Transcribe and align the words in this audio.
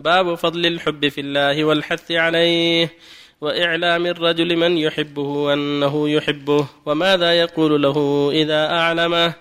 باب 0.00 0.34
فضل 0.34 0.66
الحب 0.66 1.08
في 1.08 1.20
الله 1.20 1.64
والحث 1.64 2.12
عليه 2.12 2.92
وإعلام 3.40 4.06
الرجل 4.06 4.56
من 4.56 4.78
يحبه 4.78 5.52
انه 5.52 6.08
يحبه 6.08 6.66
وماذا 6.86 7.32
يقول 7.32 7.82
له 7.82 8.30
إذا 8.32 8.66
أعلمه؟ 8.70 9.34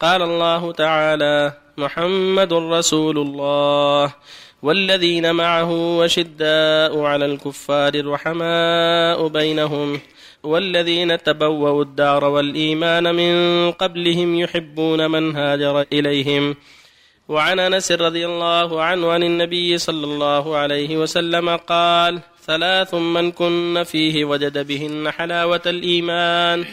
قال 0.00 0.22
الله 0.22 0.72
تعالى 0.72 1.52
محمد 1.78 2.52
رسول 2.52 3.18
الله 3.18 4.14
والذين 4.62 5.34
معه 5.34 5.98
وشداء 5.98 7.00
على 7.00 7.24
الكفار 7.24 8.06
رحماء 8.06 9.28
بينهم 9.28 10.00
والذين 10.42 11.22
تبوأوا 11.22 11.82
الدار 11.82 12.24
والإيمان 12.24 13.14
من 13.14 13.70
قبلهم 13.72 14.38
يحبون 14.38 15.10
من 15.10 15.36
هاجر 15.36 15.84
إليهم 15.92 16.56
وعن 17.32 17.60
أنس 17.60 17.92
رضي 17.92 18.26
الله 18.26 18.82
عنه 18.82 19.12
عن 19.12 19.22
النبي 19.22 19.78
صلى 19.78 20.04
الله 20.04 20.56
عليه 20.56 20.96
وسلم 20.96 21.56
قال 21.56 22.20
ثلاث 22.44 22.94
من 22.94 23.32
كن 23.32 23.82
فيه 23.86 24.24
وجد 24.24 24.66
بهن 24.66 25.10
حلاوة 25.10 25.62
الإيمان 25.66 26.64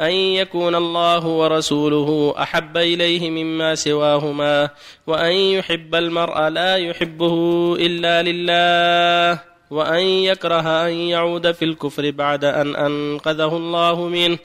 أن 0.00 0.10
يكون 0.12 0.74
الله 0.74 1.26
ورسوله 1.26 2.34
أحب 2.42 2.76
إليه 2.76 3.30
مما 3.30 3.74
سواهما 3.74 4.70
وأن 5.06 5.32
يحب 5.32 5.94
المرء 5.94 6.48
لا 6.48 6.76
يحبه 6.76 7.34
إلا 7.80 8.22
لله 8.22 9.40
وأن 9.70 10.04
يكره 10.04 10.86
أن 10.86 10.92
يعود 10.92 11.52
في 11.52 11.64
الكفر 11.64 12.10
بعد 12.10 12.44
أن 12.44 12.76
أنقذه 12.76 13.56
الله 13.56 14.08
منه 14.08 14.38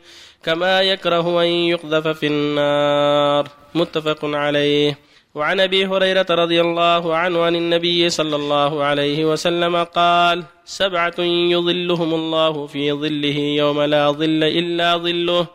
كما 0.43 0.81
يكره 0.81 1.43
أن 1.43 1.47
يقذف 1.47 2.07
في 2.07 2.27
النار. 2.27 3.47
متفق 3.75 4.19
عليه. 4.23 5.06
وعن 5.37 5.59
أبي 5.59 5.85
هريرة 5.85 6.25
رضي 6.29 6.61
الله 6.61 7.15
عنه 7.15 7.43
عن 7.43 7.55
النبي 7.55 8.09
صلى 8.09 8.35
الله 8.35 8.83
عليه 8.83 9.25
وسلم 9.25 9.83
قال 9.83 10.43
سبعة 10.65 11.19
يظلهم 11.53 12.13
الله 12.13 12.67
في 12.67 12.91
ظله 12.91 13.37
يوم 13.37 13.81
لا 13.81 14.11
ظل 14.11 14.43
إلا 14.43 14.97
ظله 14.97 15.47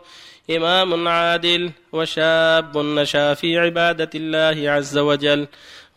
إمام 0.49 1.07
عادل 1.07 1.71
وشاب 1.91 2.77
نشأ 2.77 3.33
في 3.33 3.57
عبادة 3.59 4.09
الله 4.15 4.71
عز 4.71 4.97
وجل 4.97 5.47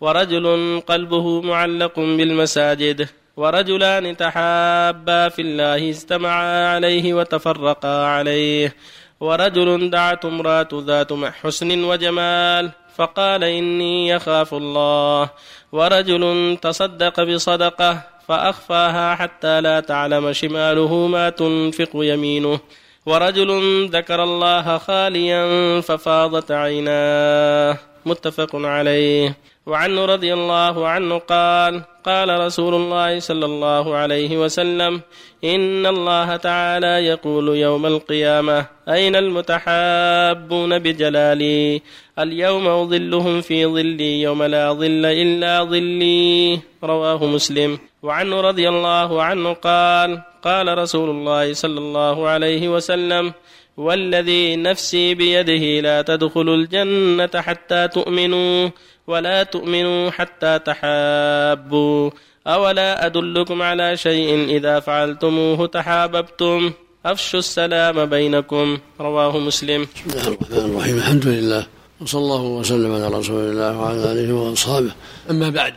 ورجل 0.01 0.47
قلبه 0.87 1.41
معلق 1.41 1.95
بالمساجد 1.97 3.09
ورجلان 3.37 4.17
تحابا 4.17 5.29
في 5.29 5.43
الله 5.43 5.91
اجتمعا 5.91 6.75
عليه 6.75 7.15
وتفرقا 7.15 8.07
عليه. 8.07 8.75
ورجل 9.21 9.91
دعت 9.91 10.25
امرأة 10.25 10.69
ذات 10.75 11.13
حسن 11.13 11.85
وجمال 11.85 12.71
فقال 12.97 13.45
إني 13.45 14.09
يخاف 14.09 14.55
الله. 14.55 15.31
ورجل 15.73 16.57
تصدق 16.63 17.23
بصدقة 17.23 18.03
فأخفاها 18.29 19.15
حتى 19.15 19.61
لا 19.61 19.81
تعلم 19.81 20.33
شماله 20.33 21.07
ما 21.07 21.31
تنفق 21.31 21.91
يمينه. 21.95 22.61
ورجل 23.07 23.51
ذكر 23.93 24.23
الله 24.23 24.79
خاليا 24.79 25.81
ففاضت 25.81 26.51
عيناه. 26.51 27.79
متفق 28.07 28.51
عليه. 28.55 29.37
وعنه 29.67 30.05
رضي 30.05 30.35
الله 30.35 30.89
عنه 30.89 31.19
قال 31.19 31.83
قال 32.07 32.41
رسول 32.41 32.75
الله 32.75 33.19
صلى 33.19 33.47
الله 33.47 33.95
عليه 33.95 34.39
وسلم 34.39 35.01
إن 35.45 35.87
الله 35.87 36.37
تعالى 36.37 36.87
يقول 36.87 37.57
يوم 37.57 37.87
القيامة 37.87 38.67
أين 38.89 39.17
المتحابون 39.17 40.79
بجلالي؟ 40.79 41.83
اليوم 42.19 42.69
أظلهم 42.69 43.41
في 43.41 43.67
ظلي 43.67 44.23
يوم 44.23 44.43
لا 44.43 44.73
ظل 44.73 45.05
إلا 45.07 45.65
ظلي. 45.65 46.61
رواه 46.85 47.25
مسلم. 47.27 47.79
وعنه 48.03 48.41
رضي 48.41 48.69
الله 48.69 49.23
عنه 49.23 49.53
قال 49.53 50.23
قال 50.43 50.79
رسول 50.79 51.11
الله 51.11 51.53
صلى 51.53 51.79
الله 51.79 52.29
عليه 52.29 52.69
وسلم 52.69 53.33
والذي 53.77 54.57
نفسي 54.57 55.15
بيده 55.15 55.81
لا 55.81 56.03
تدخلوا 56.03 56.57
الجنة 56.57 57.31
حتى 57.35 57.89
تؤمنوا 57.89 58.71
ولا 59.07 59.43
تؤمنوا 59.43 60.11
حتى 60.11 60.59
تحابوا. 60.59 62.11
أولا 62.47 63.07
أدلكم 63.07 63.63
على 63.63 63.97
شيء 63.97 64.57
إذا 64.57 64.81
فعلتموه 64.81 65.67
تحاببتم؟ 65.67 66.73
أفشوا 67.07 67.39
السلام 67.39 68.07
بينكم. 68.07 68.79
رواه 69.01 69.39
مسلم. 69.39 69.87
بسم 69.95 70.11
الله 70.11 70.29
الرحمن 70.29 70.71
الرحيم. 70.71 70.97
الحمد 70.97 71.27
لله. 71.27 71.67
وصلى 72.01 72.21
الله 72.21 72.43
وسلم 72.43 72.95
على 72.95 73.09
رسول 73.09 73.51
الله 73.51 73.79
وعلى 73.79 74.13
آله 74.13 74.33
وأصحابه. 74.33 74.91
أما 75.31 75.51
بعد 75.51 75.75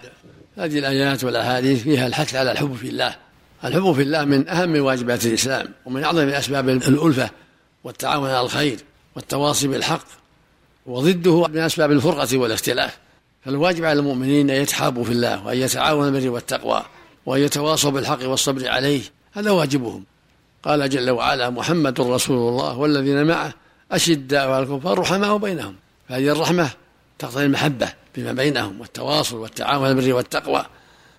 هذه 0.58 0.80
الآيات 0.80 1.24
والأحاديث 1.24 1.84
فيها 1.84 2.08
الحث 2.08 2.36
على 2.36 2.52
الحب 2.52 2.76
في 2.76 2.90
الله. 2.90 3.16
الحب 3.66 3.94
في 3.94 4.02
الله 4.02 4.26
من 4.26 4.50
أهم 4.50 4.84
واجبات 4.86 5.26
الإسلام 5.26 5.68
ومن 5.86 6.04
أعظم 6.04 6.30
أسباب 6.30 6.70
الألفة 6.70 7.30
والتعاون 7.84 8.30
على 8.30 8.42
الخير 8.42 8.78
والتواصي 9.16 9.68
بالحق 9.68 10.06
وضده 10.86 11.48
من 11.48 11.58
أسباب 11.58 11.92
الفرقة 11.92 12.38
والاختلاف. 12.38 12.98
فالواجب 13.46 13.86
على 13.86 14.00
المؤمنين 14.00 14.50
أن 14.50 14.62
يتحابوا 14.62 15.04
في 15.04 15.12
الله 15.12 15.46
وأن 15.46 15.58
يتعاونوا 15.58 16.12
بالبر 16.12 16.30
والتقوى 16.30 16.84
وأن 17.26 17.42
يتواصوا 17.42 17.92
بالحق 17.92 18.28
والصبر 18.28 18.68
عليه. 18.68 19.02
هذا 19.34 19.52
واجبهم. 19.52 20.04
قال 20.64 20.90
جل 20.90 21.10
وعلا 21.10 21.50
محمد 21.50 22.02
رسول 22.02 22.50
الله 22.50 22.78
والذين 22.78 23.26
معه 23.26 23.54
أشداء 23.92 24.50
على 24.50 24.64
الكفار 24.64 25.00
رحماء 25.00 25.38
بينهم. 25.38 25.76
فهذه 26.10 26.32
الرحمة 26.32 26.70
تقتضي 27.20 27.46
المحبة 27.46 27.94
فيما 28.14 28.34
بينهم 28.34 28.82
والتواصل 28.82 29.38
والتعاون 29.38 29.94
بالبر 29.94 30.14
والتقوى. 30.14 30.66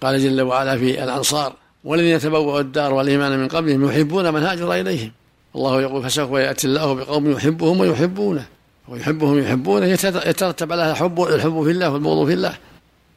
قال 0.00 0.22
جل 0.22 0.40
وعلا 0.40 0.78
في 0.78 1.04
الأنصار 1.04 1.54
والذين 1.84 2.18
تبوأوا 2.18 2.60
الدار 2.60 2.94
والإيمان 2.94 3.38
من 3.38 3.48
قبلهم 3.48 3.90
يحبون 3.90 4.34
من 4.34 4.42
هاجر 4.42 4.72
إليهم. 4.72 5.12
الله 5.56 5.82
يقول 5.82 6.02
فسوف 6.02 6.30
يأتي 6.30 6.66
الله 6.66 6.94
بقوم 6.94 7.30
يحبهم 7.30 7.80
ويحبونه. 7.80 8.46
ويحبهم 8.90 9.38
يحبونه 9.38 9.86
يترتب 9.86 10.72
على 10.72 10.90
الحب 10.90 11.22
الحب 11.22 11.62
في 11.64 11.70
الله 11.70 11.90
والبغض 11.90 12.26
في 12.26 12.32
الله. 12.32 12.54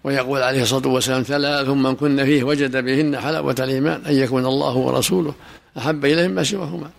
ويقول 0.04 0.42
عليه 0.42 0.64
الصلاة 0.64 0.88
والسلام 0.88 1.24
ثلاث 1.24 1.68
من 1.68 1.96
كن 1.96 2.26
فيه 2.26 2.44
وجد 2.44 2.86
بهن 2.86 3.20
حلاوة 3.20 3.56
الإيمان 3.60 4.02
أن 4.06 4.14
يكون 4.14 4.46
الله 4.46 4.78
ورسوله 4.78 5.34
أحب 5.78 6.06
اليه 6.06 6.28
مما 6.28 6.44
سواهما. 6.44 6.90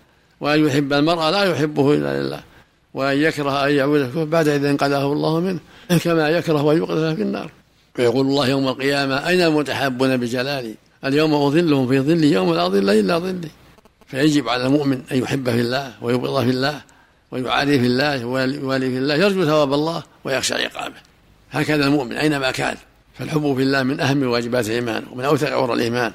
وأن 0.41 0.67
يحب 0.67 0.93
المرء 0.93 1.31
لا 1.31 1.45
يحبه 1.45 1.95
إلا 1.95 2.23
لله. 2.23 2.41
وأن 2.95 3.17
يكره 3.17 3.67
أن 3.67 3.71
يعود 3.71 4.31
بعد 4.31 4.49
اذا 4.49 4.71
انقذه 4.71 5.13
الله 5.13 5.41
منه 5.41 5.61
كما 6.05 6.29
يكره 6.29 6.73
أن 6.73 6.77
يقذف 6.77 7.17
في 7.17 7.23
النار. 7.23 7.51
ويقول 7.99 8.27
الله 8.27 8.49
يوم 8.49 8.69
القيامة 8.69 9.29
أين 9.29 9.41
المتحابون 9.41 10.17
بجلالي؟ 10.17 10.75
اليوم 11.05 11.35
أظلهم 11.35 11.89
في 11.89 12.01
ظلي 12.01 12.33
يوم 12.33 12.55
لا 12.55 12.69
ظل 12.69 12.91
إلا 12.91 13.19
ظلي. 13.19 13.49
فيجب 14.07 14.49
على 14.49 14.67
المؤمن 14.67 15.03
أن 15.13 15.19
يحب 15.19 15.51
في 15.51 15.61
الله 15.61 15.93
ويبغض 16.03 16.45
في 16.45 16.51
الله 16.51 16.81
ويعادي 17.35 17.79
في 17.81 17.87
الله 17.87 18.25
ويوالي 18.25 18.91
في 18.91 18.99
الله 18.99 19.15
يرجو 19.15 19.45
ثواب 19.45 19.73
الله 19.73 20.03
ويخشى 20.25 20.55
عقابه. 20.55 20.95
هكذا 21.51 21.87
المؤمن 21.87 22.13
أينما 22.13 22.51
كان 22.51 22.77
فالحب 23.19 23.55
في 23.57 23.63
الله 23.63 23.83
من 23.83 24.01
أهم 24.01 24.23
واجبات 24.23 24.67
الإيمان 24.67 25.05
ومن 25.13 25.25
أوثق 25.25 25.51
عور 25.51 25.75
الإيمان. 25.75 26.13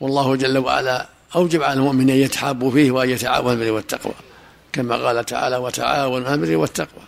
والله 0.00 0.36
جل 0.36 0.58
وعلا 0.58 1.06
أوجب 1.36 1.62
على 1.62 1.80
المؤمن 1.80 2.10
أن 2.10 2.16
يتحابوا 2.16 2.70
فيه 2.70 2.90
وأن 2.90 3.10
يتعاونوا 3.10 3.54
بالبر 3.54 3.72
والتقوى 3.72 4.14
كما 4.72 4.96
قال 4.96 5.24
تعالى 5.24 5.56
وتعاونوا 5.56 6.28
على 6.28 6.34
البر 6.34 6.56
والتقوى 6.56 7.02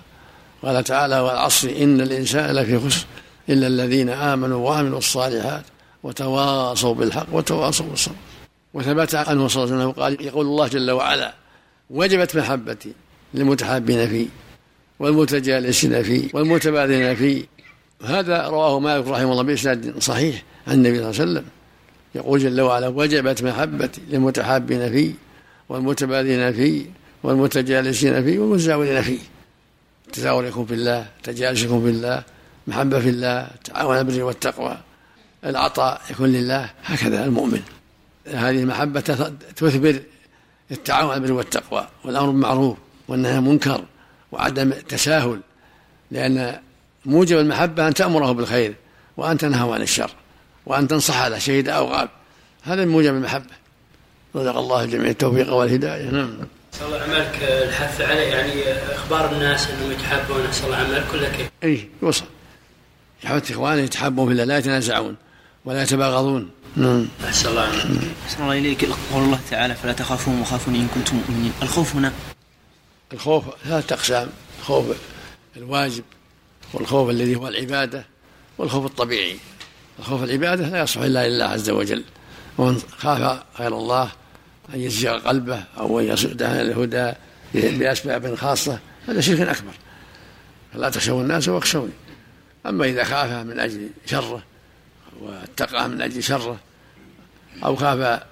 قال 0.63 0.85
تعالى 0.85 1.21
والعصر 1.21 1.69
إن 1.81 2.01
الإنسان 2.01 2.57
لفي 2.57 2.79
خسر 2.79 3.07
إلا 3.49 3.67
الذين 3.67 4.09
آمنوا 4.09 4.69
وعملوا 4.69 4.99
الصالحات 4.99 5.65
وتواصوا 6.03 6.95
بالحق 6.95 7.27
وتواصوا 7.33 7.87
بالصبر 7.87 8.15
وثبت 8.75 9.15
عنه 9.15 9.49
صلى 9.49 9.65
الله 9.65 9.75
عليه 9.75 9.85
وسلم 9.85 10.03
قال 10.03 10.27
يقول 10.27 10.47
الله 10.47 10.69
جل 10.69 10.91
وعلا 10.91 11.35
وجبت 11.91 12.37
محبتي 12.37 12.93
للمتحابين 13.35 14.09
فيه 14.09 14.27
والمتجالسين 14.99 16.03
فيه 16.03 16.29
والمتبادلين 16.33 17.15
فيه. 17.15 17.45
هذا 18.05 18.49
رواه 18.49 18.81
مالك 18.81 19.07
رحمه 19.07 19.33
الله 19.33 19.43
بإسناد 19.43 19.99
صحيح 19.99 20.43
عن 20.67 20.75
النبي 20.75 20.99
صلى 20.99 21.11
الله 21.11 21.21
عليه 21.21 21.31
وسلم. 21.31 21.45
يقول 22.15 22.41
جل 22.41 22.61
وعلا 22.61 22.89
وجبت 22.89 23.43
محبتي 23.43 24.01
للمتحابين 24.11 24.93
فيه 24.93 25.13
والمتبادلين 25.69 26.53
فيه 26.53 26.87
والمتجالسين 27.23 28.25
فيه 28.25 28.39
والمتزاورين 28.39 29.03
فيه. 29.03 29.19
تزاوركم 30.13 30.67
في 30.67 30.75
الله 30.75 31.07
تجالسكم 31.23 31.83
في 31.85 31.91
الله 31.91 32.23
محبة 32.67 33.01
في 33.01 33.09
الله 33.09 33.49
تعاون 33.65 33.99
البر 33.99 34.23
والتقوى 34.23 34.79
العطاء 35.45 36.01
يكون 36.11 36.33
لله. 36.33 36.71
هكذا 36.85 37.25
المؤمن. 37.25 37.63
هذه 38.27 38.61
المحبة 38.63 39.01
تثبر 39.57 40.01
التعاون 40.71 41.11
على 41.11 41.21
البر 41.21 41.33
والتقوى 41.33 41.89
والأمر 42.05 42.31
بالمعروف. 42.31 42.79
والنهي 43.11 43.33
عن 43.33 43.39
المنكر 43.39 43.85
وعدم 44.33 44.73
التساهل 44.73 45.41
لأن 46.11 46.61
موجب 47.07 47.39
المحبة 47.39 47.89
أن 47.89 47.95
تأمره 47.95 48.33
بالخير 48.33 48.75
وأن 49.17 49.39
تنهى 49.39 49.73
عن 49.75 49.83
الشر 49.83 50.11
وأن 50.67 50.89
تنصح 50.89 51.17
على 51.17 51.41
شهيد 51.41 51.69
أو 51.69 51.87
غاب 51.87 52.09
هذا 52.63 52.85
موجب 52.85 53.15
المحبة. 53.15 53.55
رزق 54.37 54.57
الله 54.57 54.85
الجميع. 54.85 55.11
التوفيق 55.11 55.53
والهداية. 55.53 56.11
نعم. 56.11 56.31
صلى 56.73 56.87
الله 56.87 57.01
عملك 57.01 57.39
الحث 57.43 58.01
عليه. 58.01 58.27
يعني 58.27 58.73
أخبار 58.95 59.33
الناس 59.33 59.69
أنهم 59.71 59.93
يتحابون. 59.93 60.53
صلى 60.53 60.67
الله 60.67 60.77
عملك. 60.77 61.07
كله 61.13 61.29
كيف؟ 61.29 61.51
اي 61.65 61.89
يوصل. 62.03 62.25
يحث 63.25 63.51
إخوانه 63.51 63.81
يتحابون 63.81 64.27
في 64.27 64.33
الله. 64.33 64.45
لا 64.45 64.59
يتنازعون 64.59 65.17
ولا 65.65 65.83
يتباغضون. 65.83 66.51
نعم. 66.77 67.09
أحسن 67.25 67.49
الله. 67.49 67.63
عنك. 67.63 67.75
أحسن 68.27 68.43
الله 68.43 68.59
إليك. 68.59 68.85
قول 69.13 69.25
الله 69.25 69.41
تعالى 69.51 69.75
فلا 69.75 69.93
تخافون 69.93 70.41
وخافون 70.41 70.75
إن 70.75 70.89
كنتم 70.95 71.17
مؤمنين. 71.17 71.53
الخوف 71.63 71.97
هنا 71.97 72.13
الخوف 73.13 73.45
ثلاثة 73.65 73.95
أقسام 73.95 74.29
خوف 74.63 74.97
الواجب 75.57 76.05
والخوف 76.73 77.11
الذي 77.11 77.37
هو 77.37 77.49
العبادة 77.49 78.05
والخوف 78.59 78.87
الطبيعي. 78.87 79.37
الخوف 79.99 80.23
العبادة 80.23 80.69
لا 80.69 80.83
يصلح 80.83 81.03
إلا 81.03 81.29
لله 81.29 81.45
عز 81.45 81.71
وجل. 81.71 82.05
ومن 82.59 82.83
خاف 82.99 83.43
غير 83.59 83.79
الله 83.79 84.13
أن 84.75 84.81
يزيغ 84.81 85.19
قلبه 85.19 85.65
أو 85.79 86.01
أن 86.01 86.05
يصد 86.05 86.43
عن 86.43 86.61
الهدى 86.61 87.13
بأسباب 87.55 88.35
خاصة 88.35 88.79
هذا 89.09 89.21
شرك 89.21 89.41
أكبر. 89.41 89.73
فلا 90.73 90.91
تخشوا 90.91 91.23
الناس 91.23 91.49
واخشوني. 91.49 91.93
أما 92.67 92.85
إذا 92.85 93.05
خاف 93.05 93.47
من 93.47 93.61
أجل 93.61 93.91
شره 94.07 94.43
واتقاه 95.21 95.87
من 95.87 96.03
أجل 96.03 96.23
شره 96.23 96.61
أو 97.65 97.77
خاف 97.77 98.23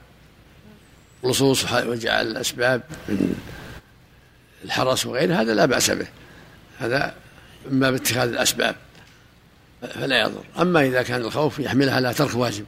لصوص 1.25 1.73
وجعل 1.73 2.27
الأسباب 2.27 2.83
من 3.09 3.35
الحرس 4.65 5.07
وغيره 5.07 5.35
هذا 5.35 5.55
لا 5.55 5.67
بأس 5.67 5.91
به. 5.91 6.07
هذا 6.79 7.15
من 7.71 7.81
باب 7.81 7.95
اتخاذ 7.95 8.29
الأسباب 8.29 8.77
فلا 9.95 10.21
يضر. 10.21 10.45
أما 10.59 10.87
إذا 10.87 11.03
كان 11.03 11.21
الخوف 11.21 11.59
يحمله 11.59 11.93
على 11.93 12.15
ترك 12.15 12.35
واجب 12.35 12.65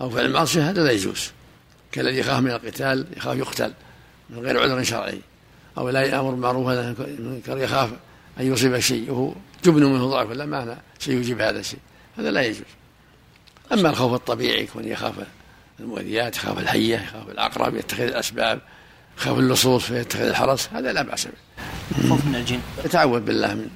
أو 0.00 0.10
فعل 0.10 0.24
المعصية 0.24 0.70
هذا 0.70 0.84
لا 0.84 0.90
يجوز. 0.90 1.30
كالذي 1.92 2.18
يخاف 2.18 2.40
من 2.40 2.50
القتال 2.50 3.06
يخاف 3.16 3.38
يقتل 3.38 3.72
من 4.30 4.38
غير 4.38 4.62
عذر 4.62 4.82
شرعي. 4.82 5.20
أو 5.78 5.88
لا 5.88 6.02
يأمر 6.02 6.30
بالمعروف 6.30 6.68
يخاف 7.48 7.90
أن 8.40 8.52
يصيب 8.52 8.78
شيء 8.78 9.10
وهو 9.10 9.34
جبن 9.64 9.84
منه 9.84 10.06
ضعف 10.10 10.30
لا 10.30 10.46
معنى 10.46 10.76
سيجيب 10.98 11.40
هذا 11.40 11.60
الشيء. 11.60 11.80
هذا 12.18 12.30
لا 12.30 12.42
يجوز. 12.42 12.66
أما 13.72 13.90
الخوف 13.90 14.14
الطبيعي 14.14 14.66
كون 14.66 14.84
يخاف 14.84 15.14
المؤذيات 15.80 16.36
يخاف 16.36 16.58
الحية 16.58 16.96
يخاف 16.96 17.28
العقرب 17.28 17.76
يتخذ 17.76 18.02
الأسباب 18.02 18.60
يخاف 19.18 19.38
اللصوص 19.38 19.84
فيتخذ 19.84 20.22
الحرس 20.22 20.68
هذا 20.72 20.92
لا 20.92 21.02
بأس 21.02 21.26
به. 21.26 22.08
خوف 22.08 22.24
من 22.26 22.34
الجن. 22.34 22.60
يتعوذ 22.84 23.20
بالله 23.20 23.54
من 23.54 23.68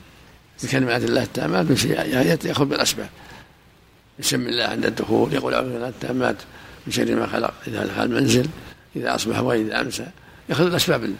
بكلمات 0.64 1.02
الله 1.04 1.22
التامات 1.22 2.44
يأخذ 2.44 2.64
بالأسباب. 2.64 3.08
يسمي 4.18 4.48
الله 4.48 4.64
عند 4.64 4.86
الدخول 4.86 5.34
يقول 5.34 5.54
أعوذ 5.54 5.72
بالله 5.72 5.88
التامات 5.88 6.36
من 6.86 6.92
شر 6.92 7.14
ما 7.14 7.26
خلق 7.26 7.54
إذا 7.66 7.86
دخل 7.86 8.02
المنزل 8.02 8.48
إذا 8.96 9.14
أصبح 9.14 9.40
وإذا 9.40 9.80
أمسى. 9.80 10.06
يأخذ 10.48 10.66
الأسباب. 10.66 11.14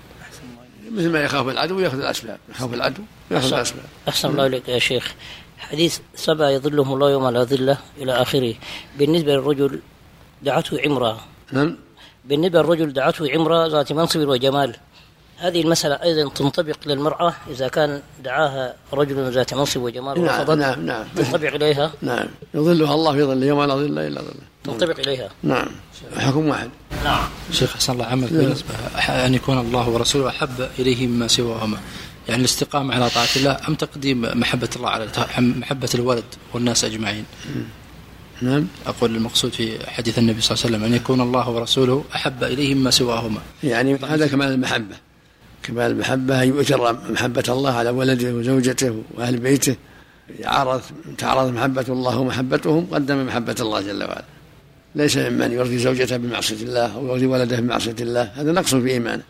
مثل 0.92 1.10
ما 1.10 1.20
يخاف 1.20 1.48
العدو 1.48 1.78
يأخذ 1.78 1.98
الأسباب. 1.98 2.38
يخاف 2.50 2.74
العدو 2.74 3.02
يأخذ 3.30 3.52
الأسباب. 3.52 3.84
أحسن 4.08 4.28
الله 4.28 4.46
إليك 4.46 4.68
يا 4.68 4.78
شيخ. 4.78 5.14
حديث 5.58 5.98
سبع 6.14 6.50
يظلهم 6.50 6.92
الله 6.92 7.10
يوم 7.10 7.28
لا 7.28 7.44
ظله 7.44 7.78
إلى 7.98 8.12
آخره. 8.12 8.54
بالنسبة 8.98 9.32
للرجل 9.32 9.80
دعته 10.42 10.80
عمرة. 10.80 11.24
نعم. 11.52 11.76
بالنسبة 12.28 12.62
للرجل 12.62 12.92
دعته 12.92 13.30
عمرة 13.32 13.66
ذات 13.66 13.92
منصب 13.92 14.20
وجمال. 14.20 14.76
هذه 15.38 15.60
المسألة 15.60 15.94
أيضا 16.02 16.30
تنطبق 16.30 16.76
للمرأة 16.86 17.34
إذا 17.50 17.68
كان 17.68 18.02
دعاها 18.24 18.74
رجل 18.92 19.32
ذات 19.32 19.54
منصب 19.54 19.80
وجمال 19.80 20.24
نعم 20.24 20.40
ورفضت 20.40 20.58
نعم 20.58 20.86
نعم. 20.86 21.04
تنطبق 21.16 21.54
إليها؟ 21.54 21.92
نعم. 22.02 22.26
يظلها 22.54 22.94
الله 22.94 23.12
في 23.12 23.22
ظله 23.22 23.46
يوم 23.46 23.64
لا 23.64 23.74
ظل 23.74 23.98
إلا 23.98 24.20
ظله. 24.20 24.46
تنطبق 24.64 24.98
إليها. 24.98 25.28
نعم. 25.42 25.66
حكم 26.16 26.48
واحد. 26.48 26.70
نعم. 27.04 27.28
شيخ 27.52 27.76
حسن 27.76 27.92
الله 27.92 28.04
عمل 28.04 28.26
بالنسبة 28.26 28.68
أن 29.08 29.34
يكون 29.34 29.58
الله 29.58 29.88
ورسوله 29.88 30.28
أحب 30.28 30.68
إليه 30.78 31.06
مما 31.06 31.28
سواهما. 31.28 31.78
يعني 32.28 32.40
الاستقامة 32.40 32.94
على 32.94 33.10
طاعة 33.10 33.28
الله 33.36 33.60
أم 33.68 33.74
تقديم 33.74 34.20
محبة 34.34 34.68
الله 34.76 34.88
على 34.88 35.08
محبة 35.38 35.88
الولد 35.94 36.24
والناس 36.54 36.84
أجمعين؟ 36.84 37.24
نعم. 38.42 38.66
أقول 38.86 39.16
المقصود 39.16 39.52
في 39.52 39.90
حديث 39.90 40.18
النبي 40.18 40.40
صلى 40.40 40.54
الله 40.54 40.66
عليه 40.66 40.76
وسلم 40.76 40.84
أن 40.84 40.94
يكون 41.02 41.20
الله 41.20 41.50
ورسوله 41.50 42.04
أحب 42.14 42.44
إليه 42.44 42.74
مما 42.74 42.90
سواهما. 42.90 43.40
يعني 43.64 43.94
هذا 43.94 44.26
كمال 44.26 44.52
المحبة. 44.52 44.96
كمال 45.62 45.90
المحبة 45.90 46.42
أن 46.42 46.48
يؤثر 46.48 47.12
محبة 47.12 47.44
الله 47.48 47.72
على 47.72 47.90
ولده 47.90 48.34
وزوجته 48.34 49.02
وأهل 49.14 49.36
بيته. 49.36 49.76
عرض 50.44 50.82
تعرض 51.18 51.52
محبة 51.52 51.84
الله 51.88 52.18
ومحبتهم 52.18 52.86
قدم 52.92 53.26
محبة 53.26 53.56
الله 53.60 53.80
جل 53.80 54.04
وعلا. 54.04 54.24
ليس 54.94 55.16
ممن 55.16 55.52
يرضي 55.52 55.78
زوجته 55.78 56.16
بمعصية 56.16 56.62
الله 56.62 56.94
أو 56.94 57.06
يرضي 57.06 57.26
ولده 57.26 57.60
بمعصية 57.60 57.96
الله. 58.00 58.22
هذا 58.22 58.52
نقص 58.52 58.74
في 58.74 58.90
إيمانه. 58.90 59.22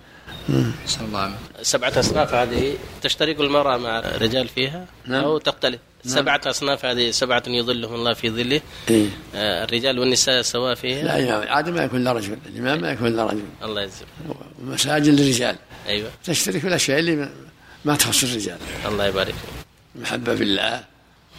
الله 1.01 1.35
سبعة 1.63 1.99
أصناف 1.99 2.35
هذه 2.35 2.75
تشترك 3.03 3.41
المرأة 3.41 3.77
مع 3.77 3.99
الرجال 3.99 4.49
فيها؟ 4.49 4.87
نعم. 5.07 5.25
أو 5.25 5.39
تختلف 5.39 5.81
سبعة 6.07 6.41
أصناف 6.47 6.85
هذه 6.85 7.11
سبعة 7.11 7.43
يظلهم 7.47 7.95
الله 7.95 8.15
في 8.15 8.31
ظله. 8.31 8.61
إيه؟ 8.91 9.07
آه، 9.35 9.65
الرجال 9.65 9.99
والنساء 9.99 10.43
سواء 10.43 10.75
فيها 10.75 11.03
لا 11.05 11.17
يا 11.17 11.51
عادة 11.51 11.73
ما 11.73 11.85
يكون 11.85 12.01
إلا 12.01 12.13
رجل 12.13 12.39
الإمام 12.47 12.81
ما 12.81 12.91
يكون 12.91 13.07
إلا 13.07 13.25
رجل. 13.27 13.43
الله 13.63 13.83
يجزيك. 13.83 14.07
ومساجد 14.63 15.21
للرجال. 15.21 15.57
أيوة. 15.89 16.11
تشترك 16.25 16.59
في 16.59 16.69
الأشياء 16.69 16.99
اللي 16.99 17.29
ما- 17.85 17.97
تخص 17.97 18.23
الرجال. 18.25 18.59
الله 18.89 19.07
يبارك 19.07 19.35
فيك. 19.35 19.51
المحبة 19.97 20.35
في 20.35 20.43
الله 20.43 20.85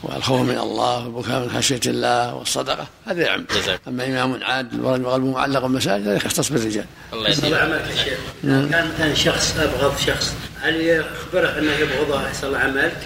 والخوف 0.04 0.42
من 0.42 0.58
الله 0.58 1.08
والبكاء 1.08 1.40
من 1.40 1.50
خشية 1.50 1.80
الله 1.86 2.36
والصدقة 2.36 2.88
هذا 3.06 3.22
يعم 3.24 3.46
جزاك. 3.56 3.82
أما 3.88 4.06
إمام 4.06 4.44
عادل 4.44 4.82
وقلبه 4.82 5.18
معلق 5.32 5.60
بالمساجد 5.60 6.08
هذا 6.08 6.16
يختص 6.16 6.52
بالرجال. 6.52 6.86
الله 7.14 7.30
يا 7.30 7.36
شيخ 7.36 8.20
كان 8.44 8.92
مثلا 8.96 9.14
شخص 9.14 9.58
أبغض 9.58 9.98
شخص. 9.98 10.34
هل 10.62 10.82
يخبره 10.82 11.60
أنه 11.60 11.72
يبغضه 11.72 12.28
أحسن 12.28 12.48
الله 12.48 12.60
عملك 12.60 12.98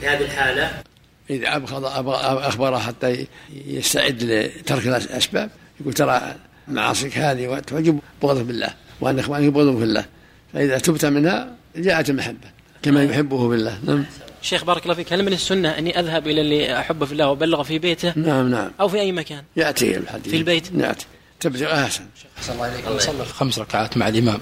في 0.00 0.08
هذه 0.08 0.20
الحالة؟ 0.24 0.82
إذا 1.30 1.56
أبغض 1.56 1.84
أبغ- 1.84 2.44
أخبره 2.46 2.78
حتى 2.78 3.26
يستعد 3.66 4.22
لترك 4.22 4.86
الأسباب 4.86 5.50
يقول 5.80 5.92
ترى 5.92 6.34
معاصيك 6.68 7.18
هذه 7.18 7.58
توجب 7.66 7.98
بغضه 8.22 8.42
بالله 8.42 8.68
وأن 9.00 9.18
إخوانك 9.18 9.44
يبغضون 9.44 9.78
في 9.78 9.84
الله. 9.84 10.04
فإذا 10.52 10.78
تبت 10.78 11.04
منها 11.04 11.52
جاءت 11.76 12.10
المحبة 12.10 12.48
كما 12.82 13.04
يحبه 13.04 13.48
بالله 13.48 13.78
نعم. 13.84 14.04
شيخ 14.42 14.64
بارك 14.64 14.82
الله 14.82 14.94
فيك 14.94 15.12
هل 15.12 15.22
من 15.24 15.32
السنة 15.32 15.68
أني 15.78 16.00
أذهب 16.00 16.26
إلى 16.26 16.40
اللي 16.40 16.78
أحبه 16.78 17.06
في 17.06 17.12
الله 17.12 17.28
وأبلغه 17.28 17.62
في 17.62 17.78
بيته؟ 17.78 18.12
نعم 18.16 18.50
نعم. 18.50 18.70
أو 18.80 18.88
في 18.88 19.00
أي 19.00 19.12
مكان؟ 19.12 19.42
يأتي 19.56 19.96
الحديث. 19.96 20.28
في 20.30 20.36
البيت؟ 20.36 20.70
يأتي. 20.74 21.06
تبلغ 21.40 21.72
أحسن. 21.74 22.04
أحسن 22.38 22.52
الله 22.52 22.64
عليك 22.64 22.88
من 22.88 22.98
صلى 22.98 23.24
خمس 23.24 23.58
ركعات 23.58 23.96
مع 23.96 24.08
الإمام. 24.08 24.38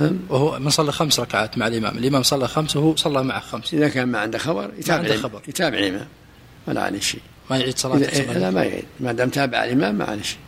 هم؟ 0.00 0.20
وهو 0.28 0.58
من 0.58 0.70
صلى 0.70 0.92
خمس 0.92 1.20
ركعات 1.20 1.58
مع 1.58 1.66
الإمام. 1.66 1.98
الإمام 1.98 2.22
صلى 2.22 2.48
خمس 2.48 2.76
وهو 2.76 2.96
صلى 2.96 3.22
معه 3.24 3.40
خمس 3.40 3.74
إذا 3.74 3.88
كان 3.88 4.08
ما 4.08 4.18
عنده 4.18 4.38
خبر 4.38 4.70
يتابع 4.78 4.98
عنده. 4.98 5.16
خبر. 5.16 5.42
يتابع 5.48 5.78
الإمام. 5.78 6.06
ولا 6.68 6.82
عليه 6.82 7.00
شيء. 7.00 7.20
ما 7.50 7.58
يعيد 7.58 7.78
صلاة 7.78 7.96
إيه 7.96 8.32
لا 8.38 8.50
ما 8.50 8.62
يعيد. 8.62 8.84
ما 9.00 9.12
دام 9.12 9.28
تابع 9.28 9.64
الإمام 9.64 9.94
ما 9.94 10.04
عليه 10.04 10.22
شيء. 10.22 10.38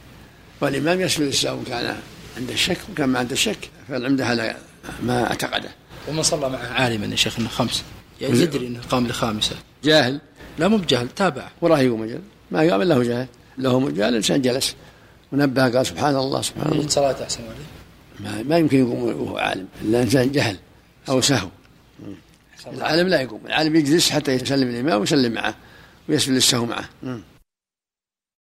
والإمام 0.61 1.01
يسجد 1.01 1.27
السهو 1.27 1.59
كان 1.69 1.97
عنده 2.37 2.55
شك 2.55 2.79
وكان 2.93 3.09
ما 3.09 3.19
عنده 3.19 3.37
شك 3.37 3.71
فالعمدة 3.89 4.27
على 4.27 4.57
ما 5.03 5.27
اعتقده. 5.31 5.71
ومن 6.09 6.23
صلى 6.23 6.49
معه 6.49 6.67
عالما 6.67 7.07
يا 7.07 7.17
شيخ 7.17 7.39
إنه 7.39 7.49
خمس. 7.49 7.83
يعني 8.21 8.41
يدري 8.41 8.67
إنه 8.67 8.81
قام 8.91 9.07
لخامسة. 9.07 9.57
جاهل. 9.85 10.21
لا 10.59 10.69
مو 10.69 10.77
بجهل 10.77 11.09
تابع. 11.09 11.49
وراه 11.61 11.79
يقوم 11.79 12.03
أجل 12.03 12.21
ما 12.51 12.63
يقام 12.63 12.83
إلا 12.83 12.95
هو 12.95 13.03
جاهل. 13.03 13.27
له 13.59 13.81
مجال 13.81 14.09
الإنسان 14.09 14.43
جلس 14.43 14.77
ونبه 15.33 15.69
قال 15.69 15.87
سبحان 15.87 16.17
الله 16.17 16.43
سبحان 16.43 16.73
الله. 16.73 16.89
صلاته 16.89 17.25
أحسن 17.25 17.41
ما, 18.21 18.43
ما 18.43 18.59
يمكن 18.59 18.79
يقوم 18.79 19.03
وهو 19.03 19.39
عالم. 19.39 19.67
إلا 19.83 20.03
إنسان 20.03 20.33
جهل 20.33 20.57
أو 21.09 21.21
سهو. 21.21 21.49
العالم 22.73 23.09
لا 23.09 23.21
يقوم. 23.21 23.41
العالم 23.47 23.77
يجلس 23.77 24.11
حتى 24.11 24.33
يسلم 24.33 24.69
الإمام 24.69 25.01
ويسلم 25.01 25.33
معه. 25.33 25.55
ويسجد 26.09 26.33
للسهو 26.33 26.67
معه. 26.67 26.89